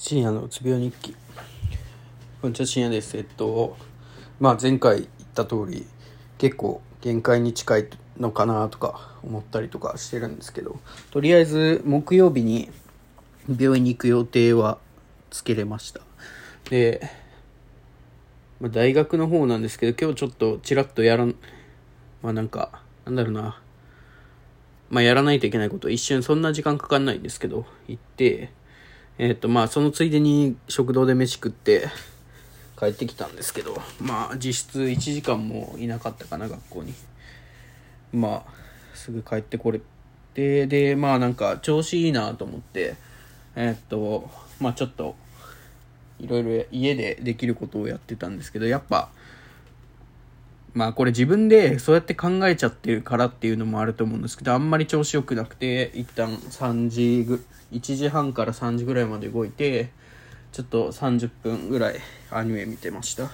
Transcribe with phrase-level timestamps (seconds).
[0.00, 1.16] 深夜のうつ病日記。
[2.40, 3.16] こんにちは深夜です。
[3.16, 3.76] えっと
[4.38, 5.88] まあ前回言った通り
[6.38, 10.78] 結構限界に近いのかなとか思ったりとかしてるんですけど
[11.10, 12.70] とりあえず木曜日に
[13.48, 14.78] 病院に行く予定は
[15.30, 16.00] つけれました。
[16.70, 17.10] で、
[18.60, 21.34] まあ、大学の方なんですけど今日ちょっとちらっとやらん
[22.22, 23.60] まあなんかなんだろうな。
[24.90, 28.52] まあやらないといけないこと一瞬そんな時間かかんないんですけど行って
[29.18, 31.88] えっ、ー、と、まあ、そのついでに食堂で飯食って
[32.78, 36.94] 帰ってきたんですけど、まあ、実質1時間もいなかったかな、学校に。
[38.12, 38.52] まあ、
[38.94, 39.80] すぐ帰ってこれ
[40.34, 42.94] て、で、まあ、なんか、調子いいなと思って、
[43.56, 45.16] えっ、ー、と、まあ、ちょっと、
[46.20, 49.08] いろいろ家でできることをやってたんですけど、やっぱ、
[50.74, 59.90] まあこれ自分でそうやって考えちゃってるからっていうのもあると思うんですけど、あんまり調子良くなくて、一旦3時ぐ、1時半から3時ぐらいまで動いて、
[60.52, 61.96] ちょっと30分ぐらい
[62.30, 63.30] アニメ見てました。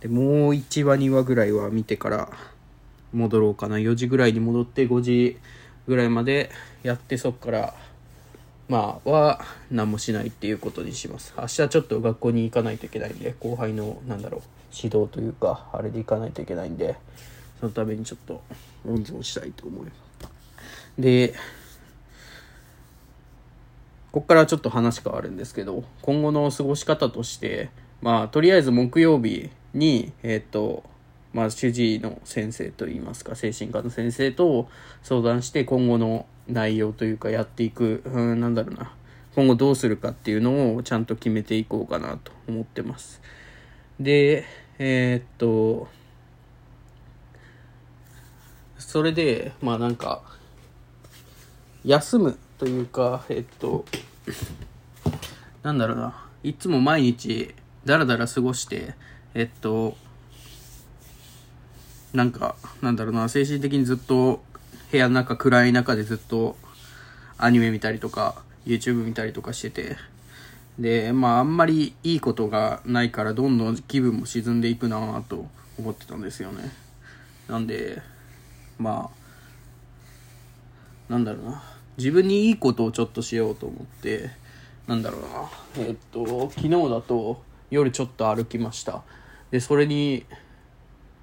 [0.00, 2.30] で、もう1話2話ぐらいは見てから
[3.12, 3.76] 戻ろうかな。
[3.76, 5.38] 4時ぐらいに戻って5時
[5.86, 6.50] ぐらいまで
[6.82, 7.74] やってそっから
[8.70, 9.40] まあは
[9.72, 11.34] 何もしないっていうことにします。
[11.36, 14.40] 明日ちょっと学校に行かないといけないんで後輩のなんだろう
[14.72, 16.94] 指導というかあれで行かないといけないんで
[17.58, 18.40] そのためにちょっと
[18.86, 20.30] 温存したいと思います。
[20.96, 21.34] で
[24.12, 30.84] ここからちょっと話変わるんですけど今後の過ごし方としてまあとりあえず木曜日にえっ、と
[31.32, 34.68] まあ主治医の先生といいますか精神科の先生と
[35.02, 38.92] 相談して今後の内容というかやっていく、うん、なんだろうな、
[39.34, 43.20] 今後どうするかっていうのをちゃんと決めていこうかなと思ってます。
[43.98, 44.44] で、
[44.78, 45.88] えー、っと、
[48.78, 50.22] それで、まあなんか、
[51.84, 53.84] 休むというか、えっと、
[55.62, 58.94] なんだろうな、いつも毎日だらだら過ごして、
[59.34, 59.96] えっと、
[62.12, 64.42] なんか、なんだろうな、精神的にずっと
[64.90, 66.56] 部屋の中暗い中でずっと
[67.38, 69.96] アニメ見たりとか YouTube 見たりとかしてて。
[70.78, 75.46] でまああんまりいいことがないからどんどん気分も沈んでいくなと
[75.78, 76.72] 思ってたんですよね。
[77.48, 78.00] なんで
[78.78, 79.10] ま
[81.08, 81.62] あなんだろうな。
[81.98, 84.30] 自分にいいことをちょっとしようと思って
[84.86, 85.84] なんだろうな。
[85.84, 89.02] えっと昨日だと夜ちょっと歩きました。
[89.50, 90.24] でそれに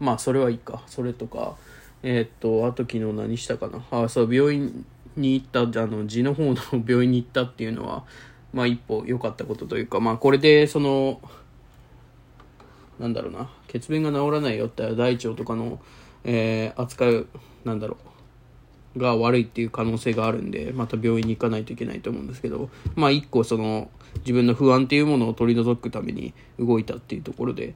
[0.00, 0.82] まあそれはいいか。
[0.86, 1.56] それとか
[2.02, 3.84] えー、っと、あと昨日何したかな？
[3.90, 4.84] あ、そう、病院
[5.16, 8.04] に行った、あの、痔の方の病院に行ったっていうのは、
[8.52, 11.20] まあ一歩良かったことというか、まあこれで、その、
[12.98, 15.80] なんだろうな、血便が治らないよって大腸とかの、
[16.24, 17.26] えー、扱う、
[17.64, 17.96] なんだろ
[18.96, 27.74] う、が悪いっていう可能性があるんで、また病院に行かないといけないと思うんですけど、まあ一個その、自分の不安っていうものを取り除くために動いたっていうところで、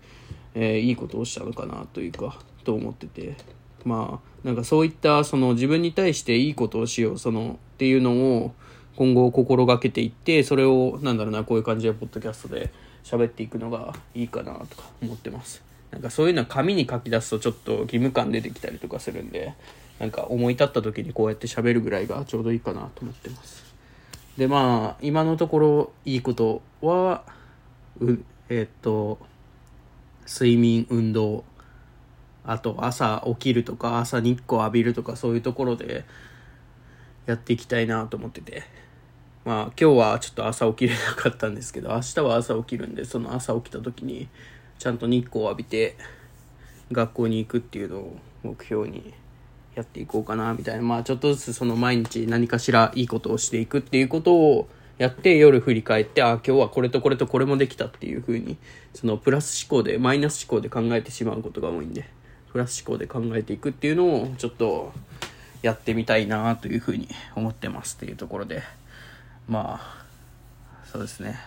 [0.54, 3.36] えー、いいことをしたのかなというか、と思ってて、
[3.86, 8.52] まあ、なんかそういったその自分に対していいことをしよう、そのっていうのを
[8.97, 12.72] 今後心がけていって、それをなんだろうな、こういう感じでポッドキャストで
[13.04, 15.62] 喋っていくのがいいかなとか思ってます。
[15.92, 19.54] なんかそういうのは紙に書き出すとちょっと義務感出てきたりとかするんで、
[20.00, 23.64] なんか思い立った時にこうやって喋るぐらいがちょうどいいかなと思ってます。
[24.36, 27.22] で、まあ、今のところいいことは、
[28.00, 28.18] う
[28.48, 29.18] え、っと、
[30.26, 31.44] 睡眠、運動、
[32.46, 36.04] あと朝起きるとか朝日光浴びるとかそういうところで
[37.26, 38.86] やっていきたいなと思ってて。
[39.46, 44.28] まあ今日はちょっと朝起きれなかったんですけど明日は朝起きるんでその朝起きた時に
[44.76, 45.96] ちゃんと日光を浴びて
[46.90, 49.14] 学校に行くっていうのを目標に
[49.76, 50.82] やっていこうかなみたいな。
[50.82, 54.68] まあちょっとずつその毎日何かしらいいことをしていくっていうことを
[54.98, 58.56] やって夜振り返ってああ今日はこれとこれとこれもできたっていう風に
[58.94, 62.08] そのプラス思考でマイナス思考で考えてしまうことが多いんで。
[62.56, 64.90] プラス思考で考えていくっていうのをちょっと
[65.60, 68.62] やってみたいなというふうに思ってますっていうところで。
[69.46, 70.04] まあ
[70.90, 71.38] そうですね。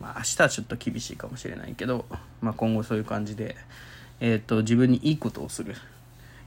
[0.00, 2.06] まあ明日はちょっと厳しいかもしれないけど、
[2.40, 3.54] まあ、今後そういう感じで、
[4.18, 5.76] えーと、自分にいいことをする。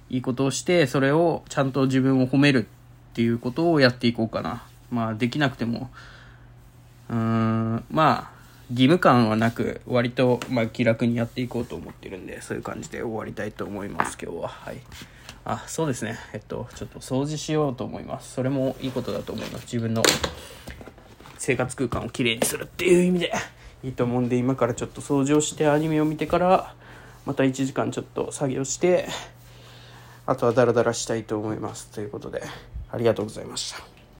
[0.09, 2.67] いいことをしてそれをちゃんと自分を褒める
[3.11, 4.61] っていうことをやっていこうかな。
[4.89, 5.89] まあできなくても。
[7.09, 8.30] うーんまあ
[8.71, 14.47] 義務感はなく、割と、まあ、気楽にやっていこうと思ってるんで、そういう感じで終わりたいと思います、今日は。
[14.47, 14.77] はい。
[15.43, 16.17] あ、そうですね。
[16.33, 18.33] えっと、ちょっと掃除しようと思います。
[18.33, 19.63] それもいいことだと思います。
[19.63, 20.03] 自分の
[21.37, 23.33] 生活空間をきれいにするっていう意味で
[23.83, 26.75] いいと思うんで、今からちょっと掃除をしてアニメを見てから、
[27.25, 29.09] また1時間ちょっと作業して、
[30.25, 31.89] あとはダラダラしたいと思います。
[31.91, 32.43] ということで、
[32.89, 33.90] ありがとうございました。